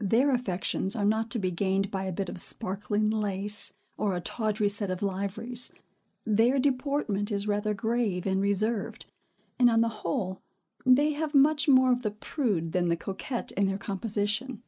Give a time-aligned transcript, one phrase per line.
[0.00, 4.20] Their affections are not to be gained by a bit of sparkling lace, or a
[4.20, 5.72] tawdry set of liveries.
[6.26, 9.06] Their deportment is rather grave and reserved;
[9.58, 10.42] and, on the whole,
[10.84, 14.62] they have much more of the prude than the coquette in their composition.